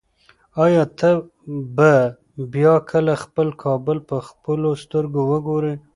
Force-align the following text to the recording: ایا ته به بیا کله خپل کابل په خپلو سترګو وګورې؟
ایا 0.63 0.83
ته 0.99 1.09
به 1.75 1.91
بیا 2.53 2.75
کله 2.89 3.13
خپل 3.23 3.47
کابل 3.63 3.97
په 4.09 4.17
خپلو 4.27 4.69
سترګو 4.83 5.21
وګورې؟ 5.31 5.73